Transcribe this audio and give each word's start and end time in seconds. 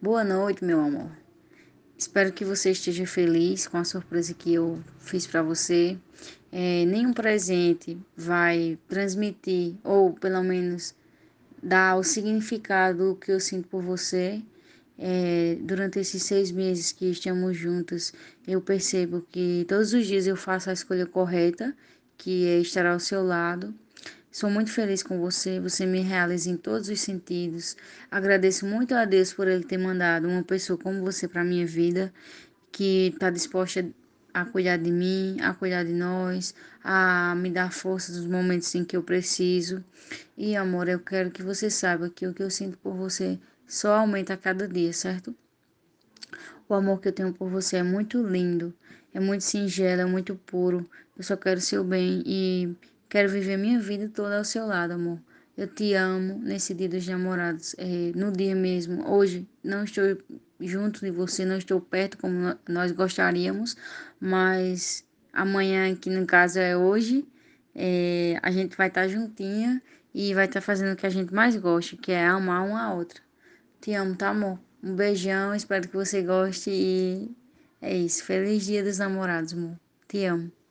Boa 0.00 0.22
noite, 0.22 0.64
meu 0.64 0.78
amor. 0.80 1.10
Espero 1.98 2.32
que 2.32 2.44
você 2.44 2.70
esteja 2.70 3.04
feliz 3.04 3.66
com 3.66 3.78
a 3.78 3.84
surpresa 3.84 4.32
que 4.32 4.54
eu 4.54 4.80
fiz 5.00 5.26
para 5.26 5.42
você. 5.42 5.98
É, 6.52 6.84
nenhum 6.84 7.12
presente 7.12 7.98
vai 8.16 8.78
transmitir, 8.86 9.74
ou 9.82 10.12
pelo 10.12 10.40
menos 10.44 10.94
dar 11.60 11.96
o 11.96 12.04
significado 12.04 13.18
que 13.20 13.32
eu 13.32 13.40
sinto 13.40 13.66
por 13.66 13.82
você. 13.82 14.40
É, 14.96 15.58
durante 15.62 15.98
esses 15.98 16.22
seis 16.22 16.52
meses 16.52 16.92
que 16.92 17.06
estamos 17.06 17.56
juntos, 17.56 18.12
eu 18.46 18.60
percebo 18.60 19.26
que 19.32 19.66
todos 19.66 19.92
os 19.92 20.06
dias 20.06 20.28
eu 20.28 20.36
faço 20.36 20.70
a 20.70 20.74
escolha 20.74 21.06
correta, 21.06 21.76
que 22.16 22.46
é 22.46 22.60
estar 22.60 22.86
ao 22.86 23.00
seu 23.00 23.24
lado. 23.24 23.74
Sou 24.38 24.48
muito 24.48 24.70
feliz 24.70 25.02
com 25.02 25.18
você, 25.18 25.58
você 25.58 25.84
me 25.84 26.00
realiza 26.00 26.48
em 26.48 26.56
todos 26.56 26.88
os 26.88 27.00
sentidos. 27.00 27.76
Agradeço 28.08 28.64
muito 28.64 28.94
a 28.94 29.04
Deus 29.04 29.32
por 29.32 29.48
Ele 29.48 29.64
ter 29.64 29.78
mandado 29.78 30.28
uma 30.28 30.44
pessoa 30.44 30.78
como 30.78 31.00
você 31.00 31.26
para 31.26 31.42
minha 31.42 31.66
vida, 31.66 32.14
que 32.70 33.08
está 33.08 33.30
disposta 33.30 33.84
a 34.32 34.44
cuidar 34.44 34.76
de 34.76 34.92
mim, 34.92 35.38
a 35.40 35.52
cuidar 35.52 35.82
de 35.82 35.92
nós, 35.92 36.54
a 36.84 37.34
me 37.34 37.50
dar 37.50 37.72
força 37.72 38.12
nos 38.12 38.28
momentos 38.28 38.72
em 38.76 38.84
que 38.84 38.96
eu 38.96 39.02
preciso. 39.02 39.84
E 40.36 40.54
amor, 40.54 40.88
eu 40.88 41.00
quero 41.00 41.32
que 41.32 41.42
você 41.42 41.68
saiba 41.68 42.08
que 42.08 42.24
o 42.24 42.32
que 42.32 42.44
eu 42.44 42.48
sinto 42.48 42.78
por 42.78 42.94
você 42.94 43.40
só 43.66 43.96
aumenta 43.96 44.34
a 44.34 44.36
cada 44.36 44.68
dia, 44.68 44.92
certo? 44.92 45.34
O 46.68 46.74
amor 46.74 47.00
que 47.00 47.08
eu 47.08 47.12
tenho 47.12 47.32
por 47.32 47.50
você 47.50 47.78
é 47.78 47.82
muito 47.82 48.22
lindo, 48.24 48.72
é 49.12 49.18
muito 49.18 49.42
singelo, 49.42 50.02
é 50.02 50.06
muito 50.06 50.36
puro. 50.36 50.88
Eu 51.16 51.24
só 51.24 51.36
quero 51.36 51.60
seu 51.60 51.82
bem 51.82 52.22
e 52.24 52.76
Quero 53.08 53.28
viver 53.30 53.56
minha 53.56 53.80
vida 53.80 54.10
toda 54.14 54.36
ao 54.36 54.44
seu 54.44 54.66
lado, 54.66 54.92
amor. 54.92 55.18
Eu 55.56 55.66
te 55.66 55.94
amo 55.94 56.38
nesse 56.38 56.74
dia 56.74 56.88
dos 56.88 57.08
namorados, 57.08 57.74
é, 57.78 58.12
no 58.14 58.30
dia 58.30 58.54
mesmo. 58.54 59.08
Hoje 59.10 59.48
não 59.64 59.84
estou 59.84 60.04
junto 60.60 61.00
de 61.00 61.10
você, 61.10 61.44
não 61.44 61.56
estou 61.56 61.80
perto 61.80 62.18
como 62.18 62.54
nós 62.68 62.92
gostaríamos, 62.92 63.76
mas 64.20 65.04
amanhã, 65.32 65.94
que 65.96 66.10
no 66.10 66.26
caso 66.26 66.58
é 66.58 66.76
hoje, 66.76 67.26
é, 67.74 68.38
a 68.42 68.50
gente 68.50 68.76
vai 68.76 68.88
estar 68.88 69.08
juntinha 69.08 69.82
e 70.14 70.34
vai 70.34 70.44
estar 70.44 70.60
fazendo 70.60 70.92
o 70.92 70.96
que 70.96 71.06
a 71.06 71.10
gente 71.10 71.32
mais 71.32 71.56
gosta, 71.56 71.96
que 71.96 72.12
é 72.12 72.26
amar 72.26 72.66
uma 72.66 72.82
a 72.82 72.94
outra. 72.94 73.22
Te 73.80 73.94
amo, 73.94 74.16
tá, 74.16 74.28
amor? 74.28 74.58
Um 74.82 74.94
beijão, 74.94 75.54
espero 75.54 75.88
que 75.88 75.96
você 75.96 76.22
goste 76.22 76.70
e 76.70 77.34
é 77.80 77.96
isso. 77.96 78.22
Feliz 78.22 78.66
dia 78.66 78.84
dos 78.84 78.98
namorados, 78.98 79.54
amor. 79.54 79.78
Te 80.06 80.24
amo. 80.24 80.57